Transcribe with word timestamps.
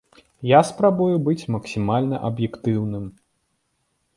Я 0.51 0.61
спрабую 0.69 1.17
быць 1.27 1.49
максімальна 1.55 2.17
аб'ектыўным. 2.31 3.05